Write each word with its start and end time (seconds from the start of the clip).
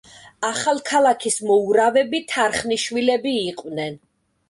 ახალქალაქის 0.47 1.37
მოურავები 1.51 2.25
თარხნიშვილები 2.35 3.39
იყვნენ. 3.47 4.05